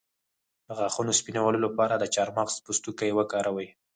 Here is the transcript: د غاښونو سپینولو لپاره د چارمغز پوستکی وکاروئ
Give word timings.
د 0.67 0.69
غاښونو 0.77 1.17
سپینولو 1.19 1.57
لپاره 1.65 1.93
د 1.97 2.03
چارمغز 2.15 2.55
پوستکی 2.65 3.11
وکاروئ 3.15 3.67